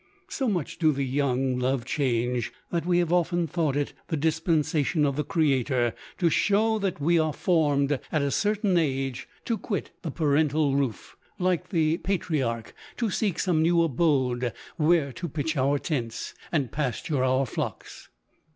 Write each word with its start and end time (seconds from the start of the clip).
So 0.29 0.47
much 0.49 0.79
do 0.79 0.91
the 0.91 1.05
young 1.05 1.59
love 1.59 1.85
change, 1.85 2.51
that 2.71 2.87
we 2.87 2.97
have 2.97 3.13
often 3.13 3.45
thought 3.45 3.75
it 3.75 3.93
the 4.07 4.17
dispensation 4.17 5.05
of 5.05 5.15
the 5.15 5.23
Creator, 5.23 5.93
to 6.17 6.27
show 6.31 6.79
that 6.79 6.99
we 6.99 7.19
are 7.19 7.25
LODORE. 7.27 7.33
209 7.33 7.33
formed, 7.33 7.99
at 8.11 8.21
a 8.23 8.31
certain 8.31 8.79
age, 8.79 9.29
to 9.45 9.59
quit 9.59 9.91
the 10.01 10.09
parental 10.09 10.75
roof, 10.75 11.15
like 11.37 11.69
the 11.69 11.97
patriarch, 11.97 12.73
to 12.97 13.11
seek 13.11 13.37
some 13.37 13.61
new 13.61 13.83
abode 13.83 14.53
where 14.77 15.13
to 15.13 15.29
pitch 15.29 15.55
our 15.55 15.77
tents, 15.77 16.33
and 16.51 16.71
pasture 16.71 17.23
our 17.23 17.45
flocks. 17.45 18.09